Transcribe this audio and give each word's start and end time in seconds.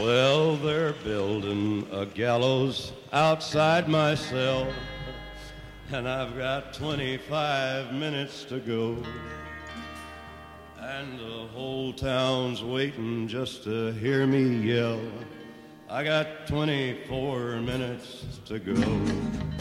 Well, 0.00 0.56
they're 0.56 0.94
building 0.94 1.86
a 1.92 2.06
gallows 2.06 2.92
outside 3.12 3.86
my 3.86 4.14
cell, 4.14 4.72
and 5.92 6.08
I've 6.08 6.38
got 6.38 6.72
25 6.72 7.92
minutes 7.92 8.44
to 8.44 8.60
go. 8.60 8.96
And 10.78 11.18
the 11.18 11.46
whole 11.52 11.92
town's 11.92 12.64
waiting 12.64 13.28
just 13.28 13.62
to 13.64 13.92
hear 13.92 14.26
me 14.26 14.72
yell. 14.72 15.02
I 15.90 16.02
got 16.02 16.46
24 16.46 17.56
minutes 17.56 18.24
to 18.46 18.58
go. 18.58 19.59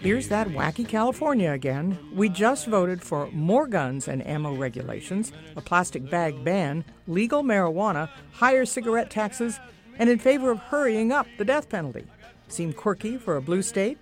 Here's 0.00 0.28
that 0.28 0.48
wacky 0.48 0.86
California 0.86 1.50
again. 1.50 1.98
We 2.14 2.28
just 2.28 2.66
voted 2.66 3.02
for 3.02 3.30
more 3.32 3.66
guns 3.66 4.06
and 4.06 4.26
ammo 4.26 4.54
regulations, 4.54 5.32
a 5.56 5.60
plastic 5.60 6.08
bag 6.08 6.44
ban, 6.44 6.84
legal 7.06 7.42
marijuana, 7.42 8.08
higher 8.32 8.64
cigarette 8.64 9.10
taxes, 9.10 9.58
and 9.98 10.08
in 10.08 10.18
favor 10.18 10.50
of 10.50 10.58
hurrying 10.58 11.12
up 11.12 11.26
the 11.38 11.44
death 11.44 11.68
penalty. 11.68 12.04
Seem 12.48 12.72
quirky 12.72 13.16
for 13.16 13.36
a 13.36 13.42
blue 13.42 13.62
state? 13.62 13.98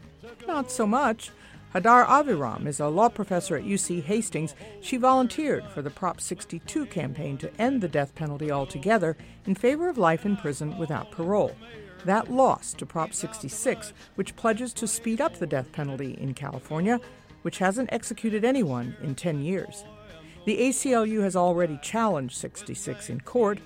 Not 0.46 0.70
so 0.70 0.86
much. 0.86 1.30
Hadar 1.74 2.04
Aviram 2.04 2.66
is 2.66 2.80
a 2.80 2.88
law 2.88 3.08
professor 3.08 3.56
at 3.56 3.64
UC 3.64 4.02
Hastings. 4.02 4.54
She 4.82 4.98
volunteered 4.98 5.64
for 5.68 5.80
the 5.80 5.88
Prop 5.88 6.20
62 6.20 6.84
campaign 6.86 7.38
to 7.38 7.50
end 7.58 7.80
the 7.80 7.88
death 7.88 8.14
penalty 8.14 8.50
altogether 8.50 9.16
in 9.46 9.54
favor 9.54 9.88
of 9.88 9.96
life 9.96 10.26
in 10.26 10.36
prison 10.36 10.76
without 10.76 11.10
parole. 11.10 11.56
That 12.04 12.32
lost 12.32 12.78
to 12.78 12.86
Prop 12.86 13.14
66, 13.14 13.92
which 14.16 14.34
pledges 14.34 14.72
to 14.74 14.88
speed 14.88 15.20
up 15.20 15.38
the 15.38 15.46
death 15.46 15.70
penalty 15.70 16.16
in 16.20 16.34
California, 16.34 17.00
which 17.42 17.58
hasn't 17.58 17.92
executed 17.92 18.44
anyone 18.44 18.96
in 19.02 19.14
10 19.14 19.42
years. 19.42 19.84
The 20.44 20.58
ACLU 20.58 21.22
has 21.22 21.36
already 21.36 21.78
challenged 21.82 22.36
66 22.36 23.08
in 23.08 23.20
court. 23.20 23.60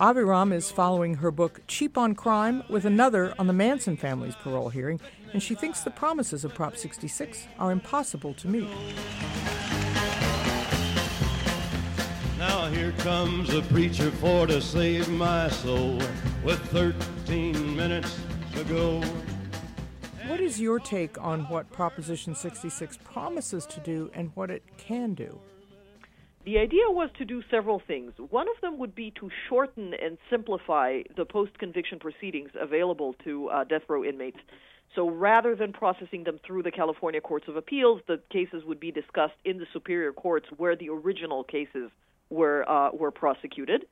Aviram 0.00 0.52
is 0.52 0.70
following 0.70 1.14
her 1.14 1.30
book 1.30 1.60
Cheap 1.68 1.96
on 1.96 2.14
Crime 2.16 2.64
with 2.68 2.84
another 2.84 3.32
on 3.38 3.46
the 3.46 3.52
Manson 3.52 3.96
family's 3.96 4.34
parole 4.34 4.68
hearing, 4.68 5.00
and 5.32 5.42
she 5.42 5.54
thinks 5.54 5.82
the 5.82 5.90
promises 5.90 6.44
of 6.44 6.54
Prop 6.54 6.76
66 6.76 7.46
are 7.58 7.70
impossible 7.70 8.34
to 8.34 8.48
meet. 8.48 8.68
Now 12.36 12.66
here 12.66 12.92
comes 12.98 13.54
a 13.54 13.62
preacher 13.62 14.10
for 14.10 14.46
to 14.48 14.60
save 14.60 15.08
my 15.08 15.48
soul 15.48 16.00
with 16.44 16.60
13 16.70 17.15
minutes 17.28 18.20
to 18.54 18.64
go. 18.64 19.02
What 20.28 20.40
is 20.40 20.60
your 20.60 20.78
take 20.78 21.20
on 21.20 21.48
what 21.48 21.70
Proposition 21.72 22.34
66 22.34 22.98
promises 23.04 23.66
to 23.66 23.80
do 23.80 24.10
and 24.14 24.30
what 24.34 24.50
it 24.50 24.62
can 24.76 25.14
do? 25.14 25.40
The 26.44 26.58
idea 26.58 26.84
was 26.88 27.10
to 27.18 27.24
do 27.24 27.42
several 27.50 27.82
things. 27.84 28.12
One 28.30 28.48
of 28.48 28.60
them 28.60 28.78
would 28.78 28.94
be 28.94 29.12
to 29.18 29.28
shorten 29.48 29.92
and 29.94 30.18
simplify 30.30 31.02
the 31.16 31.24
post 31.24 31.58
conviction 31.58 31.98
proceedings 31.98 32.50
available 32.58 33.14
to 33.24 33.48
uh, 33.48 33.64
death 33.64 33.82
row 33.88 34.04
inmates. 34.04 34.38
So 34.94 35.10
rather 35.10 35.56
than 35.56 35.72
processing 35.72 36.22
them 36.22 36.38
through 36.46 36.62
the 36.62 36.70
California 36.70 37.20
Courts 37.20 37.48
of 37.48 37.56
Appeals, 37.56 38.00
the 38.06 38.20
cases 38.30 38.62
would 38.64 38.78
be 38.78 38.92
discussed 38.92 39.34
in 39.44 39.58
the 39.58 39.66
superior 39.72 40.12
courts 40.12 40.46
where 40.56 40.76
the 40.76 40.90
original 40.90 41.42
cases 41.42 41.90
were 42.30 42.68
uh, 42.68 42.90
were 42.92 43.10
prosecuted, 43.10 43.86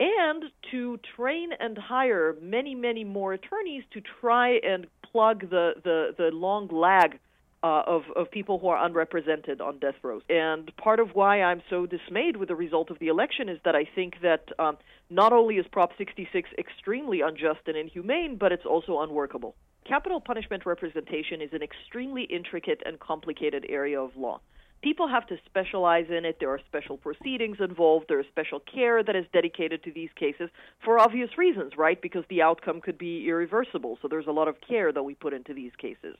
and 0.00 0.44
to 0.70 0.98
train 1.16 1.50
and 1.58 1.78
hire 1.78 2.36
many 2.40 2.74
many 2.74 3.04
more 3.04 3.32
attorneys 3.32 3.84
to 3.92 4.00
try 4.20 4.58
and 4.58 4.86
plug 5.02 5.48
the 5.50 5.74
the, 5.82 6.14
the 6.16 6.30
long 6.32 6.68
lag 6.68 7.18
uh, 7.62 7.82
of 7.86 8.02
of 8.16 8.30
people 8.30 8.58
who 8.58 8.68
are 8.68 8.84
unrepresented 8.84 9.60
on 9.60 9.78
death 9.78 9.94
row. 10.02 10.20
And 10.28 10.70
part 10.76 11.00
of 11.00 11.14
why 11.14 11.42
I'm 11.42 11.62
so 11.70 11.86
dismayed 11.86 12.36
with 12.36 12.48
the 12.48 12.56
result 12.56 12.90
of 12.90 12.98
the 12.98 13.08
election 13.08 13.48
is 13.48 13.58
that 13.64 13.74
I 13.74 13.84
think 13.94 14.20
that 14.22 14.48
um, 14.58 14.76
not 15.10 15.32
only 15.32 15.56
is 15.56 15.66
Prop 15.70 15.92
66 15.96 16.50
extremely 16.58 17.20
unjust 17.20 17.60
and 17.66 17.76
inhumane, 17.76 18.36
but 18.36 18.52
it's 18.52 18.66
also 18.66 19.00
unworkable. 19.00 19.54
Capital 19.86 20.20
punishment 20.20 20.66
representation 20.66 21.40
is 21.40 21.50
an 21.52 21.62
extremely 21.62 22.24
intricate 22.24 22.82
and 22.84 22.98
complicated 22.98 23.66
area 23.68 24.00
of 24.00 24.16
law 24.16 24.40
people 24.84 25.08
have 25.08 25.26
to 25.26 25.36
specialize 25.46 26.04
in 26.10 26.26
it. 26.26 26.36
There 26.38 26.50
are 26.50 26.60
special 26.68 26.98
proceedings 26.98 27.56
involved. 27.58 28.04
There 28.08 28.20
is 28.20 28.26
special 28.30 28.60
care 28.60 29.02
that 29.02 29.16
is 29.16 29.24
dedicated 29.32 29.82
to 29.84 29.90
these 29.90 30.10
cases 30.14 30.50
for 30.84 30.98
obvious 30.98 31.30
reasons, 31.38 31.72
right? 31.78 32.00
Because 32.00 32.24
the 32.28 32.42
outcome 32.42 32.82
could 32.82 32.98
be 32.98 33.26
irreversible. 33.26 33.98
So 34.02 34.08
there's 34.08 34.26
a 34.26 34.32
lot 34.32 34.46
of 34.46 34.56
care 34.60 34.92
that 34.92 35.02
we 35.02 35.14
put 35.14 35.32
into 35.32 35.54
these 35.54 35.72
cases. 35.78 36.16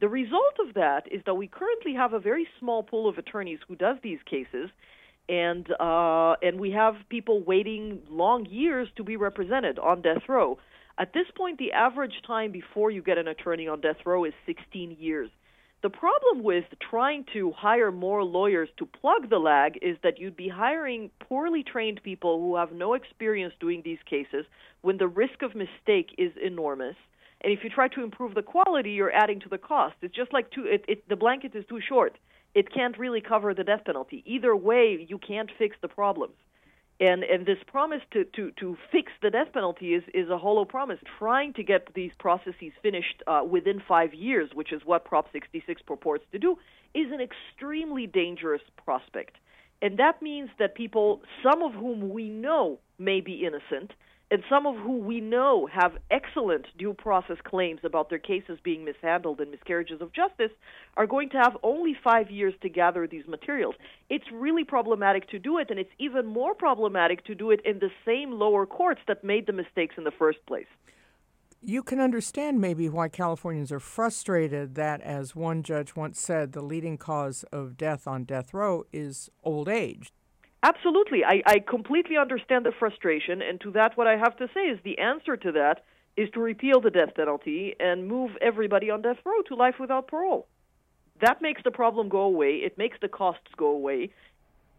The 0.00 0.08
result 0.08 0.56
of 0.66 0.74
that 0.74 1.02
is 1.12 1.20
that 1.26 1.34
we 1.34 1.48
currently 1.48 1.92
have 1.94 2.14
a 2.14 2.18
very 2.18 2.48
small 2.58 2.82
pool 2.82 3.08
of 3.10 3.18
attorneys 3.18 3.58
who 3.68 3.76
does 3.76 3.98
these 4.02 4.20
cases, 4.24 4.70
and 5.28 5.68
uh, 5.78 6.36
and 6.40 6.58
we 6.58 6.70
have 6.70 6.94
people 7.10 7.42
waiting 7.42 8.00
long 8.08 8.46
years 8.46 8.88
to 8.96 9.04
be 9.04 9.16
represented 9.16 9.78
on 9.78 10.00
death 10.00 10.22
row. 10.28 10.58
At 10.98 11.12
this 11.12 11.26
point, 11.36 11.58
the 11.58 11.72
average 11.72 12.22
time 12.26 12.52
before 12.52 12.90
you 12.90 13.02
get 13.02 13.18
an 13.18 13.28
attorney 13.28 13.68
on 13.68 13.80
death 13.80 14.00
row 14.06 14.24
is 14.24 14.32
16 14.46 14.96
years. 14.98 15.30
The 15.80 15.90
problem 15.90 16.42
with 16.42 16.64
trying 16.90 17.24
to 17.34 17.52
hire 17.52 17.92
more 17.92 18.24
lawyers 18.24 18.68
to 18.78 18.86
plug 18.86 19.30
the 19.30 19.38
lag 19.38 19.78
is 19.80 19.96
that 20.02 20.18
you'd 20.18 20.36
be 20.36 20.48
hiring 20.48 21.10
poorly 21.20 21.62
trained 21.62 22.02
people 22.02 22.40
who 22.40 22.56
have 22.56 22.72
no 22.72 22.94
experience 22.94 23.54
doing 23.60 23.82
these 23.84 24.02
cases 24.04 24.44
when 24.80 24.98
the 24.98 25.06
risk 25.06 25.42
of 25.42 25.54
mistake 25.54 26.10
is 26.18 26.32
enormous. 26.42 26.96
And 27.42 27.52
if 27.52 27.62
you 27.62 27.70
try 27.70 27.86
to 27.88 28.02
improve 28.02 28.34
the 28.34 28.42
quality, 28.42 28.90
you're 28.90 29.14
adding 29.14 29.38
to 29.40 29.48
the 29.48 29.58
cost. 29.58 29.94
It's 30.02 30.16
just 30.16 30.32
like 30.32 30.50
too, 30.50 30.64
it, 30.64 30.84
it, 30.88 31.08
the 31.08 31.14
blanket 31.14 31.54
is 31.54 31.64
too 31.68 31.80
short. 31.80 32.18
It 32.54 32.74
can't 32.74 32.98
really 32.98 33.20
cover 33.20 33.54
the 33.54 33.62
death 33.62 33.84
penalty. 33.84 34.24
Either 34.26 34.56
way, 34.56 35.06
you 35.08 35.18
can't 35.18 35.50
fix 35.58 35.76
the 35.80 35.86
problems. 35.86 36.34
And 37.00 37.22
and 37.22 37.46
this 37.46 37.58
promise 37.66 38.02
to, 38.12 38.24
to, 38.24 38.50
to 38.58 38.76
fix 38.90 39.12
the 39.22 39.30
death 39.30 39.52
penalty 39.52 39.94
is, 39.94 40.02
is 40.12 40.30
a 40.30 40.38
hollow 40.38 40.64
promise. 40.64 40.98
Trying 41.18 41.52
to 41.54 41.62
get 41.62 41.94
these 41.94 42.10
processes 42.18 42.72
finished 42.82 43.22
uh, 43.26 43.42
within 43.48 43.80
five 43.86 44.14
years, 44.14 44.50
which 44.52 44.72
is 44.72 44.82
what 44.84 45.04
Prop 45.04 45.30
66 45.32 45.82
purports 45.82 46.24
to 46.32 46.38
do, 46.40 46.56
is 46.94 47.12
an 47.12 47.20
extremely 47.20 48.06
dangerous 48.08 48.62
prospect. 48.84 49.36
And 49.80 49.98
that 49.98 50.20
means 50.22 50.50
that 50.58 50.74
people, 50.74 51.22
some 51.42 51.62
of 51.62 51.72
whom 51.72 52.10
we 52.10 52.28
know 52.28 52.80
may 52.98 53.20
be 53.20 53.46
innocent, 53.46 53.92
and 54.30 54.42
some 54.48 54.66
of 54.66 54.76
who 54.76 54.98
we 54.98 55.20
know 55.20 55.66
have 55.72 55.92
excellent 56.10 56.66
due 56.76 56.92
process 56.92 57.38
claims 57.44 57.80
about 57.82 58.10
their 58.10 58.18
cases 58.18 58.58
being 58.62 58.84
mishandled 58.84 59.40
and 59.40 59.50
miscarriages 59.50 60.00
of 60.02 60.12
justice 60.12 60.50
are 60.96 61.06
going 61.06 61.30
to 61.30 61.38
have 61.38 61.56
only 61.62 61.96
five 62.04 62.30
years 62.30 62.54
to 62.60 62.68
gather 62.68 63.06
these 63.06 63.26
materials. 63.26 63.74
It's 64.10 64.30
really 64.32 64.64
problematic 64.64 65.28
to 65.30 65.38
do 65.38 65.58
it, 65.58 65.70
and 65.70 65.78
it's 65.78 65.90
even 65.98 66.26
more 66.26 66.54
problematic 66.54 67.24
to 67.24 67.34
do 67.34 67.50
it 67.50 67.60
in 67.64 67.78
the 67.78 67.90
same 68.04 68.32
lower 68.32 68.66
courts 68.66 69.00
that 69.08 69.24
made 69.24 69.46
the 69.46 69.52
mistakes 69.52 69.94
in 69.96 70.04
the 70.04 70.10
first 70.10 70.44
place. 70.46 70.66
You 71.60 71.82
can 71.82 71.98
understand 71.98 72.60
maybe 72.60 72.88
why 72.88 73.08
Californians 73.08 73.72
are 73.72 73.80
frustrated 73.80 74.76
that, 74.76 75.00
as 75.00 75.34
one 75.34 75.64
judge 75.64 75.96
once 75.96 76.20
said, 76.20 76.52
the 76.52 76.62
leading 76.62 76.98
cause 76.98 77.44
of 77.50 77.76
death 77.76 78.06
on 78.06 78.24
death 78.24 78.54
row 78.54 78.84
is 78.92 79.28
old 79.42 79.68
age. 79.68 80.12
Absolutely. 80.62 81.24
I, 81.24 81.42
I 81.46 81.58
completely 81.60 82.16
understand 82.16 82.66
the 82.66 82.72
frustration, 82.78 83.42
and 83.42 83.60
to 83.60 83.70
that, 83.72 83.96
what 83.96 84.06
I 84.06 84.16
have 84.16 84.36
to 84.38 84.48
say 84.52 84.62
is 84.62 84.78
the 84.82 84.98
answer 84.98 85.36
to 85.36 85.52
that 85.52 85.84
is 86.16 86.28
to 86.34 86.40
repeal 86.40 86.80
the 86.80 86.90
death 86.90 87.14
penalty 87.14 87.76
and 87.78 88.08
move 88.08 88.32
everybody 88.40 88.90
on 88.90 89.02
death 89.02 89.18
row 89.24 89.40
to 89.46 89.54
life 89.54 89.76
without 89.78 90.08
parole. 90.08 90.48
That 91.20 91.40
makes 91.40 91.62
the 91.62 91.70
problem 91.70 92.08
go 92.08 92.22
away, 92.22 92.56
it 92.56 92.76
makes 92.76 92.98
the 93.00 93.08
costs 93.08 93.54
go 93.56 93.68
away. 93.68 94.10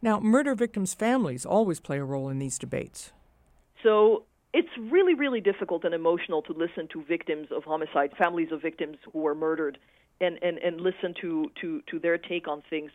Now, 0.02 0.20
murder 0.20 0.56
victims' 0.56 0.94
families 0.94 1.46
always 1.46 1.80
play 1.80 1.98
a 1.98 2.04
role 2.04 2.30
in 2.30 2.40
these 2.40 2.58
debates. 2.58 3.12
So 3.84 4.24
it's 4.54 4.70
really, 4.78 5.14
really 5.14 5.42
difficult 5.42 5.84
and 5.84 5.94
emotional 5.94 6.42
to 6.44 6.54
listen 6.54 6.88
to 6.94 7.04
victims 7.04 7.48
of 7.52 7.64
homicide, 7.64 8.12
families 8.18 8.52
of 8.52 8.62
victims 8.62 8.98
who 9.12 9.20
were 9.20 9.36
murdered, 9.36 9.78
and, 10.22 10.40
and, 10.42 10.58
and 10.58 10.82
listen 10.82 11.14
to, 11.22 11.52
to, 11.62 11.82
to 11.90 12.00
their 12.00 12.18
take 12.18 12.48
on 12.48 12.64
things. 12.70 12.92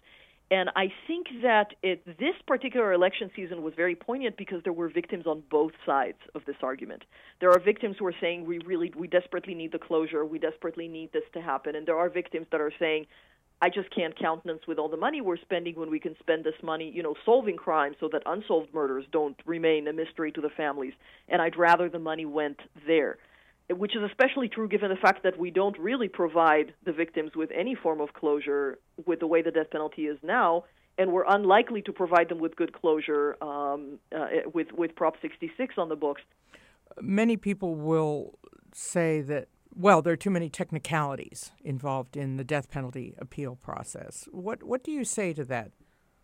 And 0.51 0.71
I 0.77 0.93
think 1.07 1.27
that 1.43 1.75
it, 1.83 2.05
this 2.19 2.35
particular 2.47 2.93
election 2.93 3.31
season 3.35 3.63
was 3.63 3.73
very 3.75 3.95
poignant 3.95 4.37
because 4.37 4.63
there 4.63 4.73
were 4.73 4.89
victims 4.89 5.27
on 5.27 5.43
both 5.51 5.73
sides 5.87 6.19
of 6.35 6.43
this 6.45 6.57
argument. 6.63 7.03
There 7.41 7.51
are 7.51 7.59
victims 7.59 7.97
who 7.99 8.07
are 8.07 8.15
saying 8.21 8.45
we 8.45 8.59
really, 8.59 8.93
we 8.95 9.09
desperately 9.09 9.55
need 9.55 9.73
the 9.73 9.79
closure, 9.79 10.25
we 10.25 10.39
desperately 10.39 10.87
need 10.87 11.13
this 11.13 11.25
to 11.33 11.41
happen, 11.41 11.75
and 11.75 11.87
there 11.87 11.97
are 11.97 12.11
victims 12.11 12.47
that 12.53 12.61
are 12.61 12.73
saying, 12.79 13.07
I 13.63 13.71
just 13.71 13.89
can't 13.95 14.19
countenance 14.19 14.67
with 14.69 14.79
all 14.79 14.91
the 14.91 14.97
money 14.97 15.23
we're 15.23 15.39
spending 15.39 15.77
when 15.77 15.91
we 15.91 15.99
can 15.99 16.15
spend 16.21 16.45
this 16.45 16.61
money, 16.63 16.91
you 16.95 17.03
know, 17.03 17.15
solving 17.25 17.57
crimes 17.57 17.97
so 17.99 18.09
that 18.13 18.23
unsolved 18.27 18.75
murders 18.75 19.07
don't 19.11 19.37
remain 19.47 19.89
a 19.89 19.93
mystery 19.93 20.31
to 20.33 20.41
the 20.43 20.51
families. 20.51 20.93
And 21.29 21.41
I'd 21.41 21.57
rather 21.57 21.89
the 21.89 21.99
money 21.99 22.27
went 22.27 22.61
there 22.87 23.17
which 23.71 23.97
is 23.97 24.03
especially 24.03 24.49
true 24.49 24.69
given 24.69 24.91
the 24.91 24.97
fact 24.97 25.23
that 25.23 25.39
we 25.39 25.51
don't 25.51 25.79
really 25.79 26.09
provide 26.09 26.75
the 26.85 26.93
victims 26.93 27.33
with 27.35 27.51
any 27.51 27.75
form 27.75 28.01
of 28.01 28.13
closure 28.13 28.79
with 29.07 29.21
the 29.21 29.27
way 29.27 29.43
the 29.43 29.51
death 29.51 29.71
penalty 29.71 30.03
is 30.03 30.19
now, 30.23 30.65
and 30.99 31.13
we're 31.13 31.25
unlikely 31.27 31.83
to 31.83 31.93
provide 31.93 32.29
them 32.29 32.39
with 32.39 32.57
good 32.57 32.73
closure 32.73 33.37
um, 33.43 33.99
uh, 34.15 34.27
with 34.53 34.69
with 34.73 34.95
Prop 34.95 35.15
66 35.23 35.75
on 35.79 35.89
the 35.89 35.97
books. 35.97 36.23
Many 37.01 37.37
people 37.37 37.75
will 37.75 38.39
say 38.73 39.21
that 39.23 39.49
well, 39.77 40.03
there 40.03 40.13
are 40.13 40.17
too 40.17 40.31
many 40.31 40.49
technicalities 40.49 41.51
involved 41.65 42.17
in 42.17 42.37
the 42.37 42.45
death 42.45 42.71
penalty 42.71 43.15
appeal 43.19 43.57
process. 43.57 44.29
What 44.31 44.63
what 44.63 44.85
do 44.85 44.93
you 44.93 45.05
say 45.05 45.33
to 45.33 45.45
that? 45.47 45.73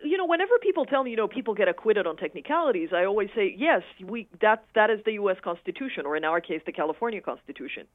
You 0.02 0.17
know, 0.17 0.26
whenever 0.26 0.58
people 0.61 0.87
tell 0.87 1.05
me, 1.05 1.11
you 1.11 1.17
know, 1.17 1.29
people 1.29 1.55
get 1.55 1.69
acquitted 1.69 2.06
on 2.06 2.17
technicalities, 2.17 2.91
I 2.94 3.05
always 3.05 3.29
say, 3.35 3.55
yes, 3.56 3.82
we 4.05 4.29
that 4.41 4.64
that 4.75 4.91
is 4.91 5.00
the 5.05 5.12
U.S. 5.12 5.37
Constitution, 5.43 6.06
or 6.06 6.17
in 6.17 6.25
our 6.25 6.41
case, 6.41 6.61
the 6.67 6.73
California 6.73 7.20
Constitution. 7.20 7.87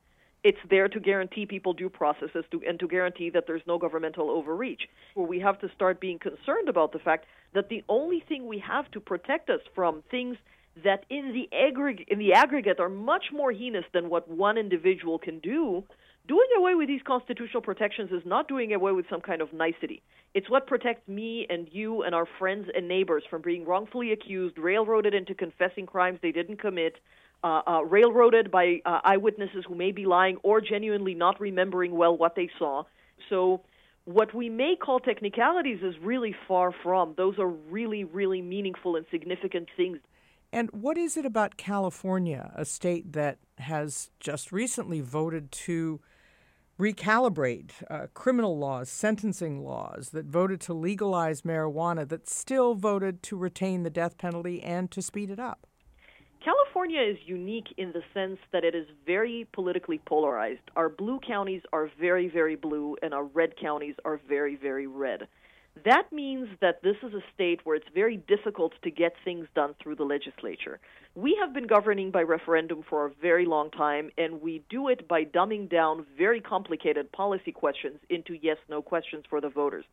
It's 0.44 0.60
there 0.69 0.88
to 0.88 1.00
guarantee 1.00 1.48
people 1.48 1.74
due 1.74 1.90
processes 1.90 2.46
to, 2.52 2.62
and 2.68 2.80
to 2.80 2.88
guarantee 2.88 3.31
that 3.31 3.46
there's 3.48 3.63
no 3.66 3.80
governmental 3.80 4.30
overreach. 4.30 4.84
Where 5.16 5.25
we 5.25 5.40
have 5.40 5.60
to 5.62 5.69
start 5.74 6.00
being 6.00 6.19
concerned 6.19 6.69
about 6.69 6.92
the 6.92 7.00
fact 7.00 7.25
that 7.56 7.69
the 7.69 7.84
only 7.90 8.24
thing 8.28 8.46
we 8.46 8.60
have 8.60 8.90
to 8.92 9.00
protect 9.00 9.50
us 9.50 9.62
from 9.74 10.04
things 10.12 10.38
that 10.84 11.06
in 11.10 11.34
the 11.34 11.50
aggregate 11.56 12.07
in 12.10 12.19
the 12.19 12.34
aggregate 12.34 12.80
are 12.80 12.90
much 12.90 13.25
more 13.34 13.52
heinous 13.52 13.86
than 13.94 14.10
what 14.10 14.30
one 14.30 14.57
individual 14.57 15.18
can 15.18 15.40
do 15.40 15.84
doing 16.27 16.48
away 16.57 16.75
with 16.75 16.88
these 16.88 17.01
constitutional 17.06 17.62
protections 17.62 18.12
is 18.12 18.24
not 18.25 18.48
doing 18.48 18.74
away 18.74 18.92
with 18.92 19.06
some 19.10 19.22
kind 19.22 19.42
of 19.42 19.54
nicety. 19.54 20.01
It's 20.33 20.50
what 20.50 20.68
protects 20.68 21.07
me 21.07 21.45
and 21.50 21.68
you 21.72 22.04
and 22.04 22.16
our 22.16 22.27
friends 22.39 22.68
and 22.75 22.88
neighbors 22.88 23.24
from 23.30 23.42
being 23.42 23.66
wrongfully 23.66 24.12
accused, 24.12 24.57
railroaded 24.57 25.13
into 25.13 25.33
confessing 25.33 25.86
crimes 25.86 26.19
they 26.22 26.31
didn't 26.31 26.60
commit, 26.60 26.95
uh, 27.44 27.62
uh, 27.68 27.81
railroaded 27.83 28.50
by 28.50 28.81
uh, 28.86 29.00
eyewitnesses 29.04 29.63
who 29.68 29.75
may 29.75 29.92
be 29.92 30.06
lying 30.06 30.38
or 30.44 30.62
genuinely 30.62 31.13
not 31.13 31.39
remembering 31.39 31.95
well 31.95 32.18
what 32.18 32.36
they 32.36 32.50
saw. 32.57 32.83
So, 33.30 33.62
what 34.06 34.36
we 34.36 34.50
may 34.50 34.75
call 34.75 35.00
technicalities 35.00 35.80
is 35.81 35.95
really 36.00 36.36
far 36.48 36.71
from. 36.83 37.16
Those 37.18 37.39
are 37.39 37.48
really, 37.48 38.04
really 38.04 38.39
meaningful 38.39 38.95
and 38.95 39.06
significant 39.10 39.68
things. 39.75 39.98
And 40.54 40.69
what 40.71 40.95
is 40.95 41.18
it 41.18 41.25
about 41.25 41.57
California, 41.57 42.51
a 42.56 42.66
state 42.66 43.13
that 43.13 43.39
has 43.57 44.12
just 44.19 44.51
recently 44.51 45.01
voted 45.01 45.51
to 45.51 46.00
recalibrate 46.80 47.72
uh, 47.89 48.07
criminal 48.13 48.57
laws, 48.57 48.89
sentencing 48.89 49.63
laws, 49.63 50.10
that 50.10 50.25
voted 50.25 50.60
to 50.62 50.74
legalize 50.74 51.42
marijuana, 51.44 52.07
that 52.07 52.30
still 52.30 52.75
voted 52.75 53.24
to 53.24 53.38
retain 53.38 53.83
the 53.83 53.89
death 53.89 54.18
penalty 54.18 54.62
and 54.62 54.92
to 54.92 55.01
speed 55.01 55.30
it 55.30 55.39
up? 55.39 55.68
California 56.44 57.01
is 57.01 57.18
unique 57.25 57.74
in 57.77 57.92
the 57.92 58.04
sense 58.13 58.38
that 58.51 58.63
it 58.63 58.75
is 58.75 58.86
very 59.06 59.48
politically 59.54 60.00
polarized. 60.06 60.62
Our 60.75 60.89
blue 60.89 61.19
counties 61.25 61.63
are 61.74 61.89
very, 62.00 62.27
very 62.27 62.56
blue, 62.56 62.98
and 63.01 63.13
our 63.13 63.24
red 63.24 63.57
counties 63.60 63.95
are 64.06 64.19
very, 64.28 64.56
very 64.56 64.86
red. 64.86 65.28
That 65.83 66.12
means 66.12 66.48
that 66.62 66.81
this 66.81 66.95
is 67.04 67.13
a 67.13 67.22
state 67.33 67.60
where 67.66 67.75
it's 67.75 67.88
very 67.94 68.18
difficult 68.18 68.74
to 68.83 68.89
get 68.89 69.13
things 69.25 69.48
done 69.56 69.75
through 69.81 69.95
the 69.95 70.04
legislature. 70.06 70.80
We 71.16 71.38
have 71.42 71.54
been 71.54 71.68
governing 71.68 72.12
by 72.12 72.22
referendum 72.22 72.83
for 72.89 73.06
a 73.06 73.12
very 73.22 73.45
long 73.45 73.72
time, 73.72 74.10
and 74.18 74.42
we 74.42 74.63
do 74.69 74.88
it 74.88 75.07
by 75.07 75.25
dumbing 75.25 75.69
down 75.69 76.06
very 76.18 76.39
complicated 76.39 77.12
policy 77.12 77.51
questions 77.51 78.00
into 78.10 78.36
yes 78.42 78.57
no 78.69 78.81
questions 78.81 79.25
for 79.30 79.42
the 79.42 79.50
voters. 79.50 79.86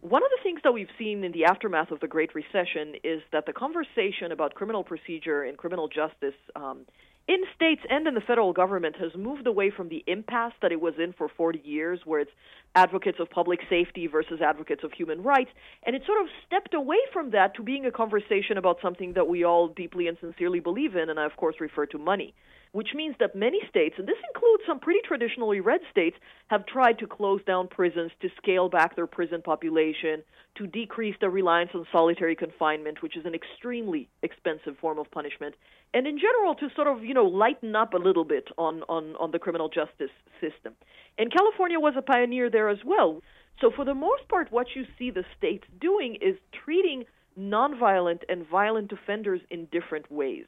One 0.00 0.22
of 0.22 0.30
the 0.30 0.42
things 0.42 0.60
that 0.64 0.72
we've 0.72 0.90
seen 0.98 1.24
in 1.24 1.32
the 1.32 1.44
aftermath 1.44 1.90
of 1.90 2.00
the 2.00 2.06
Great 2.06 2.34
Recession 2.34 2.94
is 3.02 3.20
that 3.32 3.46
the 3.46 3.52
conversation 3.52 4.32
about 4.32 4.54
criminal 4.54 4.84
procedure 4.84 5.42
and 5.42 5.58
criminal 5.58 5.88
justice 5.88 6.38
um, 6.54 6.86
in 7.28 7.42
states 7.54 7.82
and 7.90 8.08
in 8.08 8.14
the 8.14 8.20
federal 8.22 8.54
government 8.54 8.96
has 8.96 9.12
moved 9.14 9.46
away 9.46 9.70
from 9.70 9.90
the 9.90 10.02
impasse 10.06 10.54
that 10.62 10.72
it 10.72 10.80
was 10.80 10.94
in 10.98 11.12
for 11.12 11.28
40 11.28 11.60
years, 11.62 12.00
where 12.06 12.20
it's 12.20 12.30
advocates 12.74 13.20
of 13.20 13.28
public 13.28 13.60
safety 13.68 14.06
versus 14.06 14.40
advocates 14.40 14.82
of 14.82 14.92
human 14.92 15.22
rights, 15.22 15.50
and 15.84 15.94
it 15.94 16.02
sort 16.06 16.20
of 16.22 16.28
stepped 16.46 16.72
away 16.72 16.98
from 17.12 17.30
that 17.30 17.54
to 17.54 17.62
being 17.62 17.84
a 17.84 17.90
conversation 17.90 18.56
about 18.56 18.78
something 18.80 19.12
that 19.12 19.28
we 19.28 19.44
all 19.44 19.68
deeply 19.68 20.08
and 20.08 20.16
sincerely 20.20 20.60
believe 20.60 20.96
in, 20.96 21.10
and 21.10 21.20
I, 21.20 21.26
of 21.26 21.36
course, 21.36 21.56
refer 21.60 21.86
to 21.86 21.98
money 21.98 22.34
which 22.72 22.88
means 22.94 23.14
that 23.20 23.34
many 23.34 23.60
states, 23.68 23.96
and 23.98 24.06
this 24.06 24.18
includes 24.34 24.62
some 24.66 24.80
pretty 24.80 25.00
traditionally 25.04 25.60
red 25.60 25.80
states, 25.90 26.16
have 26.48 26.66
tried 26.66 26.98
to 26.98 27.06
close 27.06 27.42
down 27.44 27.68
prisons, 27.68 28.10
to 28.20 28.28
scale 28.36 28.68
back 28.68 28.96
their 28.96 29.06
prison 29.06 29.42
population, 29.42 30.22
to 30.56 30.66
decrease 30.66 31.14
their 31.20 31.30
reliance 31.30 31.70
on 31.74 31.86
solitary 31.92 32.36
confinement, 32.36 33.02
which 33.02 33.16
is 33.16 33.24
an 33.24 33.34
extremely 33.34 34.08
expensive 34.22 34.76
form 34.80 34.98
of 34.98 35.10
punishment, 35.10 35.54
and 35.94 36.06
in 36.06 36.18
general 36.18 36.54
to 36.54 36.68
sort 36.74 36.88
of, 36.88 37.04
you 37.04 37.14
know, 37.14 37.24
lighten 37.24 37.74
up 37.74 37.94
a 37.94 37.98
little 37.98 38.24
bit 38.24 38.48
on, 38.58 38.82
on, 38.88 39.16
on 39.16 39.30
the 39.30 39.38
criminal 39.38 39.68
justice 39.68 40.10
system. 40.40 40.74
And 41.16 41.32
California 41.32 41.80
was 41.80 41.94
a 41.96 42.02
pioneer 42.02 42.50
there 42.50 42.68
as 42.68 42.78
well. 42.84 43.22
So 43.60 43.70
for 43.74 43.84
the 43.84 43.94
most 43.94 44.28
part, 44.28 44.52
what 44.52 44.68
you 44.74 44.84
see 44.98 45.10
the 45.10 45.24
states 45.36 45.64
doing 45.80 46.16
is 46.20 46.36
treating 46.64 47.04
nonviolent 47.38 48.22
and 48.28 48.46
violent 48.48 48.92
offenders 48.92 49.40
in 49.50 49.66
different 49.66 50.10
ways. 50.10 50.44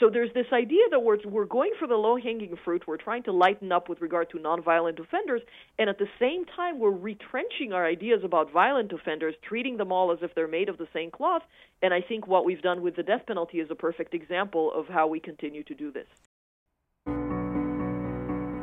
So 0.00 0.08
there's 0.10 0.32
this 0.32 0.46
idea 0.52 0.82
that 0.92 1.00
we're, 1.00 1.18
we're 1.24 1.44
going 1.44 1.72
for 1.76 1.88
the 1.88 1.96
low 1.96 2.16
hanging 2.16 2.56
fruit, 2.64 2.84
we're 2.86 2.98
trying 2.98 3.24
to 3.24 3.32
lighten 3.32 3.72
up 3.72 3.88
with 3.88 4.00
regard 4.00 4.30
to 4.30 4.38
nonviolent 4.38 5.00
offenders, 5.00 5.42
and 5.76 5.90
at 5.90 5.98
the 5.98 6.06
same 6.20 6.44
time, 6.44 6.78
we're 6.78 6.92
retrenching 6.92 7.72
our 7.72 7.84
ideas 7.84 8.20
about 8.22 8.52
violent 8.52 8.92
offenders, 8.92 9.34
treating 9.42 9.76
them 9.76 9.90
all 9.90 10.12
as 10.12 10.18
if 10.22 10.32
they're 10.36 10.46
made 10.46 10.68
of 10.68 10.78
the 10.78 10.86
same 10.92 11.10
cloth. 11.10 11.42
And 11.82 11.92
I 11.92 12.00
think 12.00 12.28
what 12.28 12.44
we've 12.44 12.62
done 12.62 12.80
with 12.80 12.94
the 12.94 13.02
death 13.02 13.22
penalty 13.26 13.58
is 13.58 13.70
a 13.72 13.74
perfect 13.74 14.14
example 14.14 14.72
of 14.72 14.86
how 14.86 15.08
we 15.08 15.18
continue 15.18 15.64
to 15.64 15.74
do 15.74 15.90
this. 15.90 16.06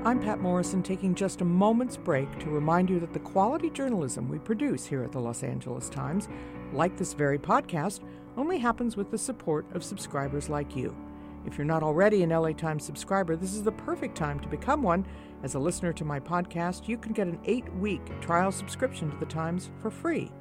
I'm 0.05 0.21
Patt 0.21 0.39
Morrison, 0.39 0.83
taking 0.83 1.15
just 1.15 1.41
a 1.41 1.45
moment's 1.45 1.97
break 1.97 2.39
to 2.39 2.49
remind 2.49 2.89
you 2.89 2.99
that 3.01 3.11
the 3.11 3.19
quality 3.19 3.69
journalism 3.71 4.29
we 4.29 4.39
produce 4.39 4.85
here 4.85 5.03
at 5.03 5.11
the 5.11 5.19
Los 5.19 5.43
Angeles 5.43 5.89
Times, 5.89 6.29
like 6.71 6.95
this 6.95 7.13
very 7.13 7.39
podcast, 7.39 8.01
only 8.37 8.57
happens 8.57 8.95
with 8.95 9.11
the 9.11 9.17
support 9.17 9.65
of 9.75 9.83
subscribers 9.83 10.47
like 10.47 10.75
you. 10.75 10.95
If 11.45 11.57
you're 11.57 11.65
not 11.65 11.83
already 11.83 12.23
an 12.23 12.29
LA 12.29 12.51
Times 12.51 12.83
subscriber, 12.83 13.35
this 13.35 13.53
is 13.53 13.63
the 13.63 13.71
perfect 13.71 14.15
time 14.15 14.39
to 14.39 14.47
become 14.47 14.81
one. 14.81 15.05
As 15.43 15.55
a 15.55 15.59
listener 15.59 15.93
to 15.93 16.05
my 16.05 16.19
podcast, 16.19 16.87
you 16.87 16.97
can 16.97 17.13
get 17.13 17.27
an 17.27 17.39
eight 17.45 17.71
week 17.75 18.01
trial 18.19 18.51
subscription 18.51 19.11
to 19.11 19.17
the 19.17 19.25
Times 19.25 19.69
for 19.79 19.91
free. 19.91 20.31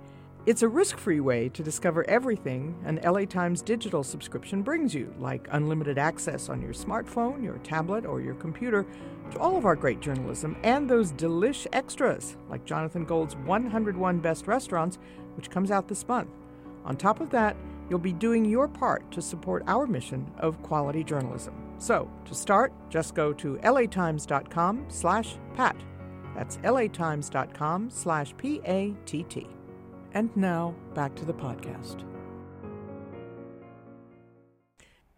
It's 0.46 0.62
a 0.62 0.68
risk 0.68 0.98
free 0.98 1.20
way 1.20 1.48
to 1.50 1.62
discover 1.62 2.08
everything 2.08 2.76
an 2.84 3.00
LA 3.02 3.24
Times 3.24 3.62
digital 3.62 4.02
subscription 4.02 4.62
brings 4.62 4.94
you, 4.94 5.14
like 5.18 5.48
unlimited 5.52 5.96
access 5.96 6.50
on 6.50 6.60
your 6.60 6.74
smartphone, 6.74 7.42
your 7.42 7.56
tablet, 7.58 8.04
or 8.04 8.20
your 8.20 8.34
computer 8.34 8.86
to 9.30 9.38
all 9.38 9.56
of 9.56 9.64
our 9.64 9.74
great 9.74 10.00
journalism 10.00 10.56
and 10.62 10.88
those 10.88 11.12
delish 11.12 11.66
extras, 11.72 12.36
like 12.50 12.66
Jonathan 12.66 13.06
Gold's 13.06 13.36
101 13.36 14.18
Best 14.18 14.46
Restaurants, 14.46 14.98
which 15.36 15.48
comes 15.48 15.70
out 15.70 15.88
this 15.88 16.06
month. 16.06 16.28
On 16.84 16.94
top 16.94 17.20
of 17.20 17.30
that, 17.30 17.56
you'll 17.88 17.98
be 17.98 18.12
doing 18.12 18.44
your 18.44 18.68
part 18.68 19.10
to 19.12 19.22
support 19.22 19.62
our 19.66 19.86
mission 19.86 20.30
of 20.38 20.62
quality 20.62 21.04
journalism. 21.04 21.54
So, 21.78 22.10
to 22.24 22.34
start, 22.34 22.72
just 22.88 23.14
go 23.14 23.32
to 23.34 23.56
latimes.com 23.56 24.86
slash 24.88 25.36
pat. 25.54 25.76
That's 26.34 26.56
latimes.com 26.58 27.90
slash 27.90 28.34
P-A-T-T. 28.36 29.46
And 30.12 30.36
now, 30.36 30.74
back 30.94 31.14
to 31.16 31.24
the 31.24 31.34
podcast. 31.34 32.04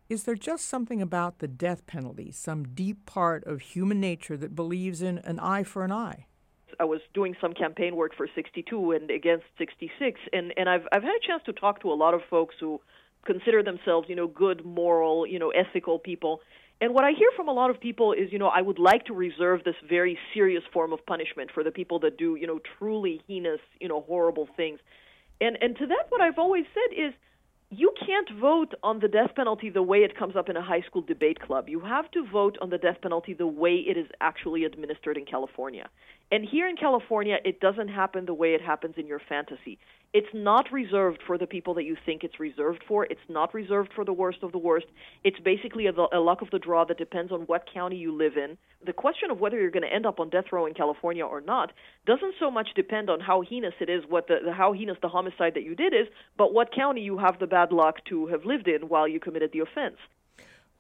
Is 0.09 0.23
there 0.23 0.37
just 0.37 0.69
something 0.69 1.03
about 1.03 1.41
the 1.41 1.49
death 1.49 1.85
penalty, 1.87 2.31
some 2.31 2.69
deep 2.75 3.07
part 3.07 3.45
of 3.45 3.61
human 3.61 4.01
nature 4.01 4.37
that 4.37 4.55
believes 4.55 5.03
in 5.03 5.19
an 5.19 5.41
eye 5.41 5.65
for 5.65 5.85
an 5.85 5.91
eye? 5.91 6.27
I 6.81 6.85
was 6.85 7.01
doing 7.15 7.37
some 7.41 7.53
campaign 7.53 7.97
work 7.97 8.15
for 8.17 8.29
62 8.35 8.93
and 8.93 9.11
against 9.11 9.45
66, 9.59 10.21
and 10.33 10.53
and 10.57 10.69
I've 10.69 10.87
I've 10.93 11.03
had 11.03 11.15
a 11.15 11.27
chance 11.27 11.43
to 11.47 11.53
talk 11.53 11.81
to 11.83 11.93
a 11.93 11.95
lot 11.95 12.15
of 12.15 12.21
folks 12.29 12.55
who 12.61 12.81
consider 13.25 13.63
themselves, 13.63 14.09
you 14.09 14.17
know, 14.17 14.27
good, 14.27 14.65
moral, 14.65 15.27
you 15.27 15.39
know, 15.39 15.51
ethical 15.51 15.99
people. 15.99 16.41
And 16.81 16.95
what 16.95 17.05
I 17.05 17.13
hear 17.13 17.31
from 17.35 17.49
a 17.49 17.53
lot 17.53 17.71
of 17.71 17.81
people 17.81 18.13
is, 18.13 18.31
you 18.31 18.39
know, 18.39 18.49
I 18.49 18.61
would 18.61 18.79
like 18.79 19.07
to 19.07 19.15
reserve 19.15 19.65
this 19.65 19.75
very 19.89 20.19
serious 20.35 20.63
form 20.73 20.93
of 20.93 21.05
punishment 21.07 21.51
for 21.53 21.65
the 21.65 21.71
people 21.71 21.99
that 22.01 22.19
do, 22.19 22.37
you 22.37 22.47
know, 22.47 22.61
truly 22.79 23.23
heinous, 23.27 23.61
you 23.81 23.89
know, 23.89 24.03
horrible 24.03 24.49
things. 24.57 24.79
And 25.41 25.59
and 25.61 25.77
to 25.79 25.87
that 25.87 26.07
what 26.09 26.21
I've 26.21 26.39
always 26.39 26.65
said 26.75 26.97
is 26.97 27.15
you 27.71 27.93
can't 27.99 28.29
vote 28.41 28.75
on 28.85 29.01
the 29.01 29.09
death 29.09 29.35
penalty 29.35 29.71
the 29.71 29.83
way 29.83 29.99
it 29.99 30.17
comes 30.17 30.37
up 30.37 30.49
in 30.49 30.57
a 30.57 30.63
high 30.63 30.83
school 30.83 31.03
debate 31.03 31.41
club. 31.41 31.69
You 31.69 31.81
have 31.81 32.09
to 32.13 32.25
vote 32.25 32.57
on 32.63 32.71
the 32.71 32.79
death 32.79 32.99
penalty 33.03 33.35
the 33.35 33.47
way 33.47 33.75
it 33.75 33.97
is 33.97 34.07
actually 34.21 34.65
administered 34.65 35.17
in 35.17 35.25
California. 35.25 35.89
And 36.31 36.45
here 36.45 36.69
in 36.69 36.77
California, 36.77 37.39
it 37.45 37.59
doesn't 37.59 37.89
happen 37.89 38.27
the 38.27 38.35
way 38.35 38.55
it 38.55 38.63
happens 38.63 38.95
in 38.97 39.07
your 39.07 39.21
fantasy. 39.29 39.79
It's 40.19 40.33
not 40.33 40.73
reserved 40.73 41.21
for 41.27 41.37
the 41.37 41.47
people 41.47 41.75
that 41.75 41.85
you 41.85 41.95
think 42.07 42.25
it's 42.25 42.41
reserved 42.41 42.83
for. 42.89 43.05
It's 43.05 43.29
not 43.29 43.53
reserved 43.53 43.91
for 43.95 44.03
the 44.03 44.15
worst 44.15 44.39
of 44.43 44.51
the 44.51 44.57
worst. 44.57 44.87
It's 45.25 45.39
basically 45.41 45.89
a, 45.89 45.91
a 45.91 46.21
luck 46.21 46.41
of 46.41 46.49
the 46.51 46.59
draw 46.59 46.87
that 46.87 46.97
depends 46.97 47.31
on 47.31 47.43
what 47.43 47.71
county 47.71 47.97
you 47.97 48.17
live 48.17 48.39
in. 48.39 48.57
The 48.87 48.95
question 48.95 49.31
of 49.31 49.41
whether 49.41 49.61
you're 49.61 49.71
going 49.71 49.83
to 49.83 49.95
end 49.95 50.07
up 50.07 50.19
on 50.19 50.31
death 50.31 50.47
row 50.53 50.65
in 50.65 50.73
California 50.73 51.23
or 51.23 51.43
not 51.43 51.71
doesn't 52.07 52.37
so 52.41 52.51
much 52.51 52.69
depend 52.75 53.11
on 53.11 53.21
how 53.21 53.43
heinous 53.43 53.75
it 53.79 53.91
is, 53.91 54.05
what 54.09 54.27
the, 54.27 54.55
how 54.57 54.73
heinous 54.73 54.97
the 55.03 55.09
homicide 55.09 55.53
that 55.53 55.65
you 55.65 55.75
did 55.75 55.93
is, 55.93 56.07
but 56.39 56.55
what 56.55 56.75
county 56.75 57.03
you 57.03 57.19
have 57.19 57.39
the 57.39 57.47
bad 57.47 57.71
luck 57.71 57.97
to 58.09 58.29
have 58.29 58.47
lived 58.47 58.69
in 58.69 58.89
while 58.89 59.07
you 59.07 59.21
committed 59.21 59.51
the 59.53 59.61
offense. 59.61 59.99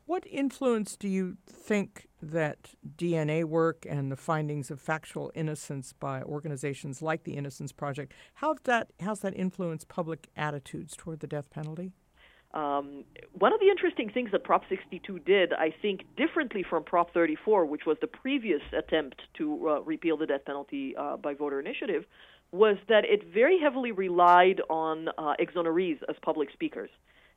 What 0.06 0.24
influence 0.30 0.96
do 0.96 1.08
you 1.08 1.36
think 1.48 2.06
that 2.22 2.76
DNA 2.96 3.44
work 3.44 3.84
and 3.88 4.10
the 4.10 4.16
findings 4.16 4.70
of 4.70 4.80
factual 4.80 5.32
innocence 5.34 5.92
by 5.92 6.22
organizations 6.22 7.02
like 7.02 7.24
the 7.24 7.36
Innocence 7.36 7.72
Project, 7.72 8.12
how 8.34 8.54
that 8.64 8.92
how's 9.00 9.20
that 9.20 9.34
influenced 9.34 9.88
public 9.88 10.28
attitudes 10.36 10.94
toward 10.96 11.18
the 11.18 11.26
death 11.26 11.50
penalty? 11.50 11.90
Um, 12.54 13.04
one 13.32 13.52
of 13.52 13.58
the 13.58 13.68
interesting 13.68 14.08
things 14.08 14.30
that 14.30 14.44
Prop 14.44 14.62
62 14.68 15.18
did, 15.18 15.52
I 15.52 15.74
think, 15.82 16.02
differently 16.16 16.62
from 16.62 16.84
Prop 16.84 17.12
34, 17.12 17.66
which 17.66 17.82
was 17.84 17.98
the 18.00 18.06
previous 18.06 18.62
attempt 18.72 19.20
to 19.38 19.68
uh, 19.68 19.80
repeal 19.80 20.16
the 20.16 20.26
death 20.26 20.44
penalty 20.46 20.94
uh, 20.96 21.16
by 21.16 21.34
voter 21.34 21.58
initiative, 21.58 22.04
was 22.52 22.76
that 22.88 23.04
it 23.04 23.22
very 23.32 23.58
heavily 23.58 23.92
relied 23.92 24.60
on 24.70 25.08
uh, 25.18 25.34
exonerees 25.40 25.98
as 26.08 26.16
public 26.22 26.50
speakers. 26.52 26.90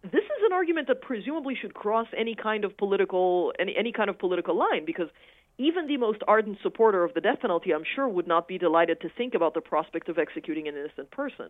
This 0.04 0.24
is 0.24 0.44
an 0.46 0.54
argument 0.54 0.88
that 0.88 1.02
presumably 1.02 1.56
should 1.60 1.74
cross 1.74 2.08
any 2.18 2.36
kind 2.36 2.64
of 2.64 2.78
political 2.78 3.52
any, 3.60 3.76
any 3.78 3.92
kind 3.92 4.10
of 4.10 4.18
political 4.18 4.58
line 4.58 4.86
because 4.86 5.10
even 5.58 5.88
the 5.88 5.98
most 5.98 6.22
ardent 6.26 6.58
supporter 6.64 7.04
of 7.04 7.14
the 7.14 7.22
death 7.22 7.42
penalty, 7.42 7.74
I'm 7.74 7.84
sure, 7.96 8.08
would 8.08 8.28
not 8.28 8.48
be 8.48 8.58
delighted 8.58 9.02
to 9.02 9.10
think 9.10 9.34
about 9.34 9.54
the 9.54 9.62
prospect 9.62 10.08
of 10.08 10.18
executing 10.18 10.70
an 10.70 10.76
innocent 10.76 11.12
person. 11.12 11.50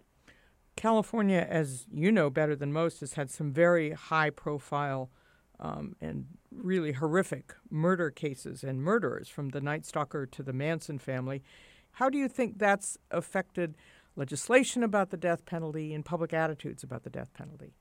California, 0.75 1.45
as 1.47 1.85
you 1.93 2.11
know 2.11 2.29
better 2.31 2.55
than 2.55 2.73
most, 2.73 3.01
has 3.01 3.13
had 3.13 3.29
some 3.29 3.51
very 3.51 3.91
high 3.91 4.31
profile 4.31 5.11
um, 5.59 5.95
and 6.01 6.25
really 6.51 6.93
horrific 6.93 7.53
murder 7.69 8.09
cases 8.09 8.63
and 8.63 8.81
murderers 8.81 9.29
from 9.29 9.49
the 9.49 9.61
Night 9.61 9.85
Stalker 9.85 10.25
to 10.25 10.41
the 10.41 10.53
Manson 10.53 10.97
family. 10.97 11.43
How 11.93 12.09
do 12.09 12.17
you 12.17 12.27
think 12.27 12.57
that's 12.57 12.97
affected 13.11 13.75
legislation 14.15 14.83
about 14.83 15.09
the 15.09 15.17
death 15.17 15.45
penalty 15.45 15.93
and 15.93 16.05
public 16.05 16.33
attitudes 16.33 16.83
about 16.83 17.03
the 17.03 17.09
death 17.09 17.33
penalty? 17.33 17.73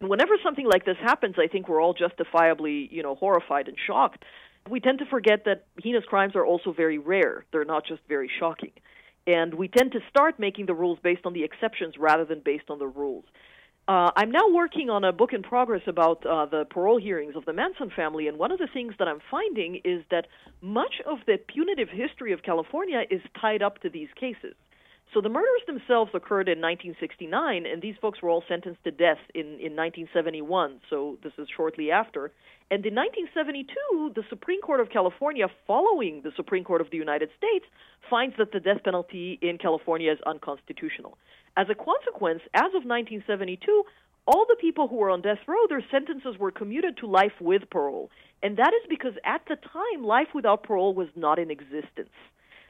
Whenever 0.00 0.34
something 0.42 0.66
like 0.66 0.84
this 0.84 0.96
happens, 1.02 1.36
I 1.38 1.46
think 1.46 1.68
we're 1.68 1.82
all 1.82 1.94
justifiably, 1.94 2.88
you 2.90 3.02
know, 3.02 3.14
horrified 3.14 3.68
and 3.68 3.76
shocked. 3.86 4.24
We 4.68 4.80
tend 4.80 4.98
to 5.00 5.06
forget 5.06 5.44
that 5.44 5.66
heinous 5.82 6.04
crimes 6.04 6.34
are 6.34 6.44
also 6.44 6.72
very 6.72 6.98
rare. 6.98 7.44
They're 7.52 7.64
not 7.64 7.86
just 7.86 8.00
very 8.08 8.30
shocking. 8.38 8.72
And 9.26 9.54
we 9.54 9.68
tend 9.68 9.92
to 9.92 10.00
start 10.08 10.38
making 10.38 10.66
the 10.66 10.74
rules 10.74 10.98
based 11.02 11.26
on 11.26 11.34
the 11.34 11.44
exceptions 11.44 11.94
rather 11.98 12.24
than 12.24 12.40
based 12.42 12.70
on 12.70 12.78
the 12.78 12.86
rules. 12.86 13.24
Uh, 13.90 14.12
I'm 14.14 14.30
now 14.30 14.48
working 14.52 14.88
on 14.88 15.02
a 15.02 15.10
book 15.10 15.32
in 15.32 15.42
progress 15.42 15.82
about 15.88 16.24
uh, 16.24 16.46
the 16.46 16.64
parole 16.64 17.00
hearings 17.00 17.34
of 17.34 17.44
the 17.44 17.52
Manson 17.52 17.90
family, 17.90 18.28
and 18.28 18.38
one 18.38 18.52
of 18.52 18.60
the 18.60 18.68
things 18.72 18.94
that 19.00 19.08
I'm 19.08 19.18
finding 19.28 19.80
is 19.84 20.04
that 20.12 20.28
much 20.60 21.02
of 21.04 21.18
the 21.26 21.38
punitive 21.38 21.88
history 21.88 22.32
of 22.32 22.44
California 22.44 23.02
is 23.10 23.20
tied 23.40 23.62
up 23.62 23.80
to 23.82 23.90
these 23.90 24.06
cases. 24.14 24.54
So 25.12 25.20
the 25.20 25.28
murders 25.28 25.62
themselves 25.66 26.12
occurred 26.14 26.46
in 26.46 26.60
1969, 26.60 27.66
and 27.66 27.82
these 27.82 27.96
folks 28.00 28.22
were 28.22 28.30
all 28.30 28.44
sentenced 28.48 28.84
to 28.84 28.92
death 28.92 29.18
in, 29.34 29.58
in 29.58 29.74
1971, 29.74 30.78
so 30.88 31.18
this 31.24 31.32
is 31.36 31.48
shortly 31.56 31.90
after. 31.90 32.30
And 32.70 32.86
in 32.86 32.94
1972, 32.94 34.12
the 34.14 34.22
Supreme 34.30 34.60
Court 34.60 34.78
of 34.78 34.90
California, 34.90 35.48
following 35.66 36.20
the 36.22 36.30
Supreme 36.36 36.62
Court 36.62 36.80
of 36.80 36.90
the 36.92 36.96
United 36.96 37.30
States, 37.36 37.64
finds 38.08 38.36
that 38.38 38.52
the 38.52 38.60
death 38.60 38.84
penalty 38.84 39.36
in 39.42 39.58
California 39.58 40.12
is 40.12 40.18
unconstitutional. 40.24 41.18
As 41.56 41.66
a 41.70 41.74
consequence, 41.74 42.42
as 42.54 42.72
of 42.74 42.84
1972, 42.86 43.84
all 44.26 44.46
the 44.48 44.56
people 44.60 44.88
who 44.88 44.96
were 44.96 45.10
on 45.10 45.22
death 45.22 45.38
row, 45.46 45.66
their 45.68 45.84
sentences 45.90 46.38
were 46.38 46.50
commuted 46.50 46.96
to 46.98 47.06
life 47.06 47.32
with 47.40 47.68
parole. 47.70 48.10
And 48.42 48.56
that 48.56 48.72
is 48.72 48.88
because 48.88 49.14
at 49.24 49.42
the 49.48 49.56
time, 49.56 50.04
life 50.04 50.28
without 50.34 50.62
parole 50.62 50.94
was 50.94 51.08
not 51.16 51.38
in 51.38 51.50
existence. 51.50 52.14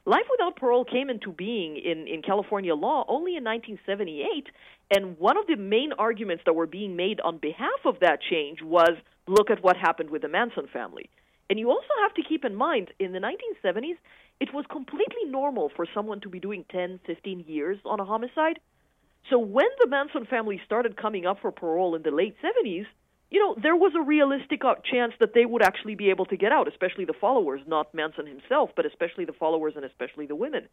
Life 0.07 0.27
without 0.31 0.57
parole 0.57 0.85
came 0.85 1.11
into 1.11 1.31
being 1.31 1.77
in, 1.77 2.09
in 2.09 2.23
California 2.23 2.75
law 2.75 3.05
only 3.07 3.37
in 3.37 3.45
1978, 3.45 4.49
and 4.91 5.19
one 5.19 5.37
of 5.37 5.47
the 5.47 5.57
main 5.57 5.93
arguments 5.93 6.43
that 6.47 6.55
were 6.55 6.67
being 6.67 6.97
made 6.97 7.21
on 7.21 7.39
behalf 7.39 7.85
of 7.85 8.01
that 8.01 8.21
change 8.23 8.63
was 8.63 8.97
look 9.29 9.51
at 9.51 9.63
what 9.63 9.77
happened 9.77 10.11
with 10.11 10.23
the 10.23 10.29
Manson 10.29 10.67
family. 10.73 11.11
And 11.51 11.59
you 11.59 11.69
also 11.69 11.93
have 12.03 12.15
to 12.15 12.23
keep 12.27 12.45
in 12.45 12.55
mind, 12.55 12.93
in 12.99 13.13
the 13.13 13.19
1970s, 13.19 13.99
it 14.41 14.55
was 14.55 14.65
completely 14.71 15.25
normal 15.27 15.71
for 15.77 15.87
someone 15.95 16.21
to 16.23 16.29
be 16.29 16.41
doing 16.41 16.65
10, 16.71 17.01
15 17.07 17.45
years 17.47 17.79
on 17.85 18.01
a 18.01 18.05
homicide. 18.05 18.59
So 19.29 19.39
when 19.39 19.67
the 19.81 19.87
Manson 19.87 20.25
family 20.25 20.61
started 20.65 20.97
coming 20.97 21.27
up 21.27 21.39
for 21.43 21.53
parole 21.53 21.95
in 21.95 22.03
the 22.03 22.11
late 22.11 22.37
70s, 22.43 22.87
you 23.31 23.39
know, 23.39 23.55
there 23.63 23.77
was 23.77 23.93
a 23.95 24.03
realistic 24.03 24.65
uh, 24.65 24.75
chance 24.91 25.13
that 25.21 25.35
they 25.35 25.45
would 25.45 25.63
actually 25.63 25.95
be 25.95 26.11
able 26.11 26.27
to 26.27 26.37
get 26.37 26.51
out, 26.51 26.67
especially 26.67 27.05
the 27.05 27.15
followers, 27.21 27.61
not 27.67 27.95
Manson 27.95 28.27
himself, 28.27 28.71
but 28.75 28.87
especially 28.87 29.25
the 29.25 29.33
followers 29.33 29.75
and 29.77 29.85
especially 29.85 30.27
the 30.27 30.35
women. 30.35 30.67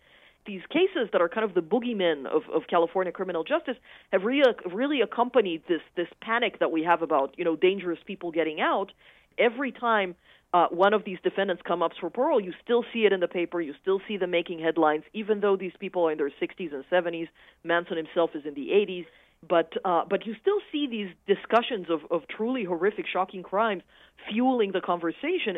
These 0.47 0.61
cases 0.71 1.09
that 1.11 1.21
are 1.21 1.29
kind 1.29 1.43
of 1.43 1.53
the 1.53 1.61
boogeymen 1.61 2.25
of, 2.25 2.43
of 2.51 2.63
California 2.67 3.11
criminal 3.11 3.43
justice 3.43 3.75
have 4.11 4.23
really, 4.23 4.41
really 4.73 5.01
accompanied 5.01 5.61
this, 5.67 5.81
this 5.95 6.07
panic 6.19 6.57
that 6.59 6.71
we 6.71 6.83
have 6.83 7.03
about, 7.03 7.35
you 7.37 7.43
know, 7.43 7.55
dangerous 7.55 7.99
people 8.07 8.31
getting 8.31 8.59
out. 8.59 8.91
Every 9.37 9.71
time 9.71 10.15
uh, 10.57 10.67
one 10.69 10.93
of 10.93 11.03
these 11.05 11.19
defendants 11.23 11.61
come 11.65 11.81
up 11.83 11.91
for 11.99 12.09
parole, 12.09 12.39
you 12.39 12.53
still 12.63 12.83
see 12.93 13.05
it 13.05 13.13
in 13.13 13.19
the 13.19 13.27
paper, 13.27 13.61
you 13.61 13.73
still 13.81 14.01
see 14.07 14.17
them 14.17 14.31
making 14.31 14.59
headlines, 14.59 15.03
even 15.13 15.39
though 15.39 15.55
these 15.55 15.73
people 15.79 16.07
are 16.07 16.11
in 16.11 16.17
their 16.17 16.31
60s 16.41 16.73
and 16.73 16.83
70s. 16.91 17.27
Manson 17.63 17.97
himself 17.97 18.31
is 18.33 18.45
in 18.45 18.53
the 18.53 18.69
80s 18.69 19.05
but 19.47 19.71
uh, 19.85 20.03
but 20.09 20.25
you 20.25 20.35
still 20.41 20.59
see 20.71 20.87
these 20.87 21.09
discussions 21.27 21.87
of, 21.89 21.99
of 22.09 22.27
truly 22.27 22.63
horrific, 22.63 23.05
shocking 23.11 23.43
crimes 23.43 23.83
fueling 24.31 24.71
the 24.71 24.81
conversation. 24.81 25.57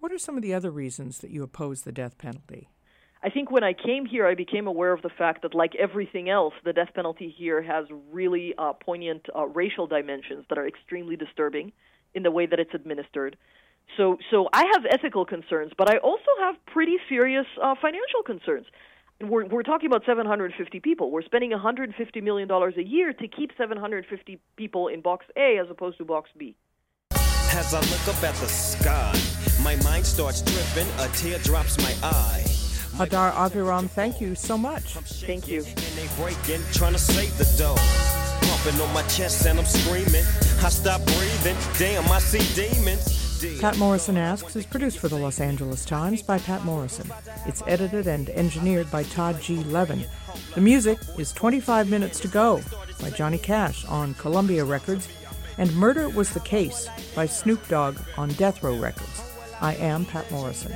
What 0.00 0.12
are 0.12 0.18
some 0.18 0.36
of 0.36 0.42
the 0.42 0.54
other 0.54 0.70
reasons 0.70 1.18
that 1.18 1.30
you 1.30 1.42
oppose 1.42 1.82
the 1.82 1.92
death 1.92 2.18
penalty? 2.18 2.68
I 3.22 3.30
think 3.30 3.50
when 3.52 3.62
I 3.62 3.72
came 3.72 4.04
here, 4.04 4.26
I 4.26 4.34
became 4.34 4.66
aware 4.66 4.92
of 4.92 5.02
the 5.02 5.10
fact 5.10 5.42
that, 5.42 5.54
like 5.54 5.76
everything 5.76 6.28
else, 6.28 6.54
the 6.64 6.72
death 6.72 6.88
penalty 6.94 7.32
here 7.36 7.62
has 7.62 7.86
really 8.10 8.54
uh, 8.58 8.72
poignant 8.72 9.26
uh, 9.36 9.46
racial 9.46 9.86
dimensions 9.86 10.44
that 10.48 10.58
are 10.58 10.66
extremely 10.66 11.14
disturbing 11.14 11.70
in 12.14 12.24
the 12.24 12.32
way 12.32 12.46
that 12.46 12.58
it's 12.58 12.74
administered. 12.74 13.36
So, 13.96 14.16
so 14.30 14.48
I 14.52 14.64
have 14.72 14.86
ethical 14.90 15.26
concerns, 15.26 15.72
but 15.76 15.92
I 15.92 15.98
also 15.98 16.30
have 16.40 16.54
pretty 16.66 16.96
serious 17.08 17.46
uh, 17.62 17.74
financial 17.80 18.22
concerns 18.24 18.66
we're, 19.22 19.46
we're 19.46 19.62
talking 19.62 19.86
about 19.86 20.04
750 20.04 20.80
people. 20.80 21.10
We're 21.10 21.22
spending 21.22 21.50
150 21.50 22.20
million 22.20 22.48
dollars 22.48 22.74
a 22.76 22.82
year 22.82 23.12
to 23.12 23.28
keep 23.28 23.50
750 23.56 24.40
people 24.56 24.88
in 24.88 25.00
box 25.00 25.26
A 25.36 25.58
as 25.58 25.70
opposed 25.70 25.98
to 25.98 26.04
box 26.04 26.30
B. 26.36 26.54
As 27.54 27.74
I 27.74 27.80
look 27.80 28.08
up 28.08 28.22
at 28.24 28.34
the 28.36 28.46
sky, 28.46 29.12
my 29.62 29.76
mind 29.82 30.06
starts 30.06 30.40
dripping, 30.42 30.90
a 31.00 31.08
tear 31.08 31.38
drops 31.40 31.78
my 31.78 31.94
eye. 32.02 32.42
Hadar 32.96 33.32
Aviram, 33.32 33.88
thank 33.88 34.20
you 34.20 34.34
so 34.34 34.56
much. 34.56 34.94
Thank 34.94 35.48
you. 35.48 35.62
Breaking, 36.16 36.60
trying 36.72 36.92
to 36.92 36.98
save 36.98 37.36
the 37.38 37.44
dough. 37.58 37.76
Pumping 38.48 38.80
on 38.80 38.92
my 38.94 39.02
chest 39.02 39.46
and 39.46 39.58
I'm 39.58 39.64
screaming. 39.64 40.24
I 40.62 40.68
stop 40.68 41.04
breathing. 41.04 41.56
Damn, 41.78 42.10
I 42.10 42.18
see 42.18 42.42
demons. 42.54 43.21
Patt 43.60 43.76
Morrison 43.76 44.16
Asks 44.16 44.54
is 44.54 44.64
produced 44.66 45.00
for 45.00 45.08
the 45.08 45.16
Los 45.16 45.40
Angeles 45.40 45.84
Times 45.84 46.22
by 46.22 46.38
Patt 46.38 46.64
Morrison. 46.64 47.10
It's 47.44 47.62
edited 47.66 48.06
and 48.06 48.30
engineered 48.30 48.88
by 48.90 49.02
Todd 49.02 49.40
G. 49.40 49.56
Levin. 49.64 50.04
The 50.54 50.60
music 50.60 50.98
is 51.18 51.32
25 51.32 51.90
Minutes 51.90 52.20
to 52.20 52.28
Go 52.28 52.60
by 53.00 53.10
Johnny 53.10 53.38
Cash 53.38 53.84
on 53.86 54.14
Columbia 54.14 54.64
Records 54.64 55.08
and 55.58 55.74
Murder 55.74 56.08
Was 56.08 56.30
the 56.30 56.40
Case 56.40 56.88
by 57.16 57.26
Snoop 57.26 57.66
Dogg 57.66 57.98
on 58.16 58.28
Death 58.34 58.62
Row 58.62 58.78
Records. 58.78 59.22
I 59.60 59.74
am 59.74 60.04
Patt 60.04 60.30
Morrison. 60.30 60.70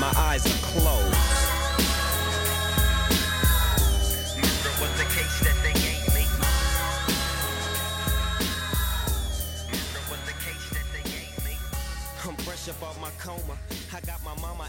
My 0.00 0.12
eyes 0.16 0.46
are 0.46 0.66
closed. 0.66 1.47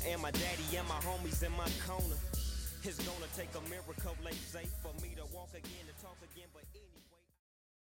And 0.07 0.21
my 0.21 0.31
daddy 0.31 0.77
and 0.77 0.87
my 0.87 0.99
homies 1.01 1.43
in 1.43 1.51
my 1.57 1.67
corner. 1.85 2.15
It's 2.83 2.99
gonna 3.03 3.27
take 3.35 3.51
a 3.55 3.63
miracle, 3.69 4.15
they 4.23 4.31
say, 4.31 4.65
for 4.81 4.93
me 5.03 5.11
to 5.15 5.25
walk 5.35 5.51
again 5.51 5.85
and 5.87 5.97
talk 5.99 6.15
again, 6.31 6.47
but 6.53 6.63